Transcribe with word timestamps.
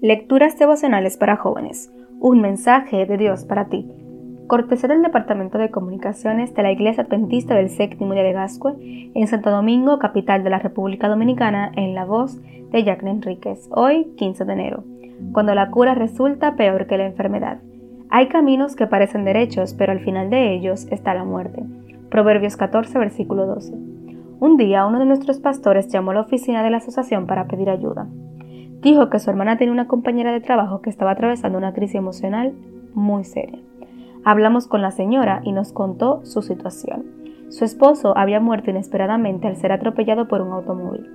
Lecturas 0.00 0.56
devocionales 0.56 1.16
para 1.16 1.34
jóvenes. 1.34 1.92
Un 2.20 2.40
mensaje 2.40 3.04
de 3.04 3.16
Dios 3.16 3.44
para 3.44 3.64
ti. 3.64 3.90
Cortesía 4.46 4.88
del 4.88 5.02
Departamento 5.02 5.58
de 5.58 5.72
Comunicaciones 5.72 6.54
de 6.54 6.62
la 6.62 6.70
Iglesia 6.70 7.02
Adventista 7.02 7.56
del 7.56 7.68
Séptimo 7.68 8.14
Día 8.14 8.22
de 8.22 8.32
Gascue, 8.32 9.10
en 9.12 9.26
Santo 9.26 9.50
Domingo, 9.50 9.98
capital 9.98 10.44
de 10.44 10.50
la 10.50 10.60
República 10.60 11.08
Dominicana, 11.08 11.72
en 11.74 11.96
la 11.96 12.04
voz 12.04 12.40
de 12.70 12.84
Jacqueline 12.84 13.16
Enríquez. 13.16 13.68
Hoy, 13.72 14.12
15 14.16 14.44
de 14.44 14.52
enero. 14.52 14.84
Cuando 15.32 15.52
la 15.56 15.68
cura 15.72 15.96
resulta 15.96 16.54
peor 16.54 16.86
que 16.86 16.96
la 16.96 17.06
enfermedad. 17.06 17.58
Hay 18.08 18.28
caminos 18.28 18.76
que 18.76 18.86
parecen 18.86 19.24
derechos, 19.24 19.74
pero 19.74 19.90
al 19.90 19.98
final 19.98 20.30
de 20.30 20.54
ellos 20.54 20.86
está 20.92 21.12
la 21.12 21.24
muerte. 21.24 21.64
Proverbios 22.08 22.56
14, 22.56 22.96
versículo 23.00 23.46
12. 23.46 23.74
Un 24.38 24.56
día 24.56 24.86
uno 24.86 25.00
de 25.00 25.06
nuestros 25.06 25.40
pastores 25.40 25.88
llamó 25.88 26.12
a 26.12 26.14
la 26.14 26.20
oficina 26.20 26.62
de 26.62 26.70
la 26.70 26.76
asociación 26.76 27.26
para 27.26 27.48
pedir 27.48 27.68
ayuda. 27.68 28.06
Dijo 28.82 29.10
que 29.10 29.18
su 29.18 29.28
hermana 29.28 29.56
tenía 29.56 29.72
una 29.72 29.88
compañera 29.88 30.32
de 30.32 30.40
trabajo 30.40 30.82
que 30.82 30.90
estaba 30.90 31.10
atravesando 31.10 31.58
una 31.58 31.72
crisis 31.72 31.96
emocional 31.96 32.54
muy 32.94 33.24
seria. 33.24 33.58
Hablamos 34.24 34.68
con 34.68 34.82
la 34.82 34.92
señora 34.92 35.40
y 35.42 35.52
nos 35.52 35.72
contó 35.72 36.24
su 36.24 36.42
situación. 36.42 37.04
Su 37.48 37.64
esposo 37.64 38.16
había 38.16 38.40
muerto 38.40 38.70
inesperadamente 38.70 39.48
al 39.48 39.56
ser 39.56 39.72
atropellado 39.72 40.28
por 40.28 40.42
un 40.42 40.52
automóvil. 40.52 41.08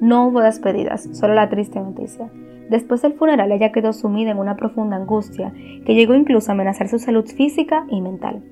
No 0.00 0.26
hubo 0.26 0.40
despedidas, 0.40 1.08
solo 1.12 1.34
la 1.34 1.48
triste 1.48 1.78
noticia. 1.78 2.28
Después 2.70 3.02
del 3.02 3.14
funeral 3.14 3.52
ella 3.52 3.70
quedó 3.70 3.92
sumida 3.92 4.32
en 4.32 4.38
una 4.38 4.56
profunda 4.56 4.96
angustia 4.96 5.52
que 5.86 5.94
llegó 5.94 6.14
incluso 6.14 6.50
a 6.50 6.54
amenazar 6.54 6.88
su 6.88 6.98
salud 6.98 7.24
física 7.26 7.84
y 7.88 8.00
mental. 8.00 8.42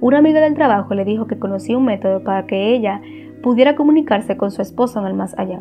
Una 0.00 0.18
amiga 0.18 0.40
del 0.40 0.54
trabajo 0.54 0.94
le 0.94 1.04
dijo 1.04 1.26
que 1.26 1.38
conocía 1.38 1.76
un 1.76 1.84
método 1.84 2.24
para 2.24 2.46
que 2.46 2.74
ella 2.74 3.02
pudiera 3.42 3.76
comunicarse 3.76 4.38
con 4.38 4.50
su 4.50 4.62
esposo 4.62 4.98
en 5.00 5.06
el 5.06 5.14
más 5.14 5.38
allá 5.38 5.60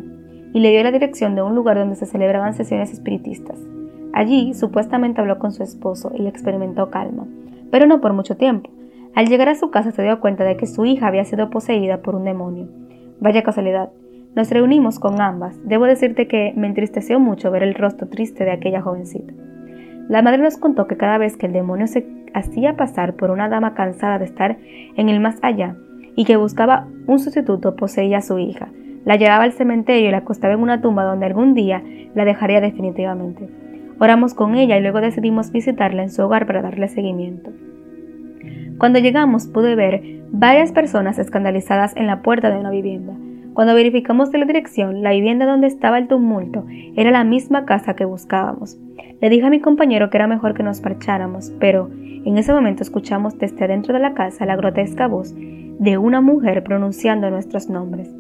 y 0.53 0.59
le 0.59 0.71
dio 0.71 0.84
la 0.84 0.91
dirección 0.91 1.35
de 1.35 1.41
un 1.41 1.55
lugar 1.55 1.77
donde 1.77 1.95
se 1.95 2.05
celebraban 2.05 2.53
sesiones 2.53 2.92
espiritistas. 2.92 3.59
Allí 4.14 4.53
supuestamente 4.53 5.22
habló 5.22 5.39
con 5.39 5.52
su 5.52 5.64
esposo 5.64 6.11
y 6.17 6.28
experimentó 6.28 6.89
calma, 6.89 7.28
pero 7.72 7.86
no 7.86 8.02
por 8.02 8.14
mucho 8.14 8.38
tiempo. 8.38 8.69
Al 9.16 9.28
llegar 9.28 9.50
a 9.50 9.56
su 9.56 9.69
casa 9.69 9.91
se 9.91 10.03
dio 10.03 10.19
cuenta 10.19 10.44
de 10.44 10.58
que 10.58 10.66
su 10.66 10.86
hija 10.86 11.08
había 11.08 11.25
sido 11.25 11.50
poseída 11.50 12.02
por 12.02 12.16
un 12.16 12.23
demonio. 12.23 12.67
Vaya 13.19 13.44
casualidad. 13.44 13.89
Nos 14.36 14.50
reunimos 14.50 15.00
con 15.00 15.22
ambas. 15.22 15.59
Debo 15.66 15.86
decirte 15.86 16.28
que 16.28 16.53
me 16.56 16.67
entristeció 16.67 17.19
mucho 17.19 17.52
ver 17.52 17.63
el 17.63 17.73
rostro 17.73 18.08
triste 18.08 18.45
de 18.45 18.52
aquella 18.52 18.81
jovencita. 18.81 19.34
La 20.08 20.22
madre 20.22 20.41
nos 20.41 20.58
contó 20.58 20.88
que 20.88 20.97
cada 20.97 21.17
vez 21.17 21.38
que 21.38 21.47
el 21.47 21.53
demonio 21.53 21.88
se 21.88 22.08
hacía 22.34 22.75
pasar 22.75 23.16
por 23.16 23.31
una 23.31 23.50
dama 23.50 23.73
cansada 23.73 24.19
de 24.19 24.25
estar 24.25 24.58
en 24.95 25.09
el 25.09 25.19
más 25.19 25.38
allá 25.41 25.75
y 26.16 26.25
que 26.25 26.38
buscaba 26.38 26.88
un 27.08 27.19
sustituto 27.19 27.75
poseía 27.75 28.17
a 28.17 28.22
su 28.22 28.39
hija, 28.39 28.69
la 29.09 29.15
llevaba 29.15 29.43
al 29.43 29.53
cementerio 29.53 30.07
y 30.07 30.11
la 30.11 30.19
acostaba 30.19 30.53
en 30.53 30.59
una 30.59 30.81
tumba 30.81 31.03
donde 31.03 31.25
algún 31.25 31.55
día 31.55 31.81
la 32.13 32.25
dejaría 32.25 32.61
definitivamente. 32.61 33.49
Oramos 33.97 34.35
con 34.35 34.53
ella 34.53 34.77
y 34.77 34.81
luego 34.83 35.01
decidimos 35.01 35.51
visitarla 35.51 36.03
en 36.03 36.11
su 36.11 36.21
hogar 36.21 36.45
para 36.45 36.61
darle 36.61 36.88
seguimiento. 36.89 37.49
Cuando 38.77 38.99
llegamos 38.99 39.47
pude 39.47 39.73
ver 39.73 40.03
varias 40.29 40.71
personas 40.71 41.17
escandalizadas 41.17 41.95
en 41.95 42.05
la 42.05 42.21
puerta 42.21 42.51
de 42.51 42.59
una 42.59 42.69
vivienda. 42.69 43.16
Cuando 43.55 43.73
verificamos 43.73 44.31
la 44.31 44.45
dirección, 44.45 45.01
la 45.01 45.09
vivienda 45.09 45.47
donde 45.47 45.66
estaba 45.66 45.97
el 45.97 46.07
tumulto 46.07 46.67
era 46.95 47.09
la 47.09 47.23
misma 47.23 47.66
casa 47.66 47.95
que 47.95 48.05
buscábamos. 48.05 48.77
Le 49.21 49.29
dije 49.31 49.47
a 49.47 49.49
mi 49.49 49.59
compañero 49.59 50.11
que 50.11 50.17
era 50.17 50.27
mejor 50.27 50.53
que 50.53 50.61
nos 50.61 50.83
marcháramos, 50.83 51.51
pero 51.59 51.89
en 51.91 52.38
ese 52.38 52.53
momento 52.53 52.83
escuchamos 52.83 53.39
desde 53.39 53.67
dentro 53.67 53.91
de 53.91 54.01
la 54.01 54.13
casa 54.13 54.45
la 54.45 54.55
grotesca 54.55 55.07
voz 55.07 55.33
de 55.33 55.97
una 55.97 56.21
mujer 56.21 56.63
pronunciando 56.63 57.31
nuestros 57.31 57.71
nombres. 57.71 58.19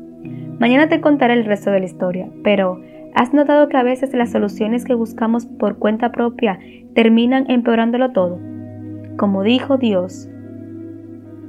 Mañana 0.59 0.89
te 0.89 0.99
contaré 0.99 1.35
el 1.35 1.45
resto 1.45 1.71
de 1.71 1.79
la 1.79 1.85
historia, 1.85 2.27
pero 2.43 2.81
¿has 3.15 3.33
notado 3.33 3.69
que 3.69 3.77
a 3.77 3.83
veces 3.83 4.13
las 4.13 4.31
soluciones 4.31 4.83
que 4.83 4.93
buscamos 4.93 5.45
por 5.45 5.77
cuenta 5.77 6.11
propia 6.11 6.59
terminan 6.93 7.49
empeorándolo 7.49 8.11
todo? 8.11 8.39
Como 9.15 9.43
dijo 9.43 9.77
Dios, 9.77 10.29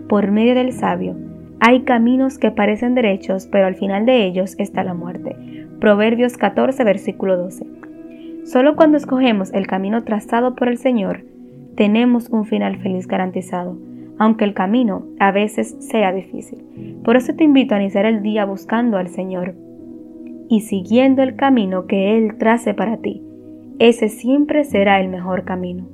por 0.08 0.30
medio 0.30 0.54
del 0.54 0.72
sabio, 0.72 1.16
hay 1.58 1.80
caminos 1.82 2.38
que 2.38 2.52
parecen 2.52 2.94
derechos, 2.94 3.48
pero 3.50 3.66
al 3.66 3.74
final 3.74 4.06
de 4.06 4.24
ellos 4.24 4.54
está 4.58 4.84
la 4.84 4.94
muerte. 4.94 5.36
Proverbios 5.80 6.36
14, 6.36 6.84
versículo 6.84 7.36
12. 7.36 7.66
Solo 8.44 8.76
cuando 8.76 8.96
escogemos 8.96 9.52
el 9.52 9.66
camino 9.66 10.04
trazado 10.04 10.54
por 10.54 10.68
el 10.68 10.78
Señor, 10.78 11.24
tenemos 11.74 12.28
un 12.28 12.44
final 12.44 12.76
feliz 12.78 13.08
garantizado 13.08 13.76
aunque 14.20 14.44
el 14.44 14.52
camino 14.52 15.06
a 15.18 15.32
veces 15.32 15.74
sea 15.80 16.12
difícil. 16.12 16.62
Por 17.02 17.16
eso 17.16 17.34
te 17.34 17.42
invito 17.42 17.74
a 17.74 17.80
iniciar 17.80 18.04
el 18.04 18.22
día 18.22 18.44
buscando 18.44 18.98
al 18.98 19.08
Señor 19.08 19.54
y 20.50 20.60
siguiendo 20.60 21.22
el 21.22 21.36
camino 21.36 21.86
que 21.86 22.18
Él 22.18 22.36
trace 22.36 22.74
para 22.74 22.98
ti. 22.98 23.22
Ese 23.78 24.10
siempre 24.10 24.64
será 24.64 25.00
el 25.00 25.08
mejor 25.08 25.44
camino. 25.44 25.88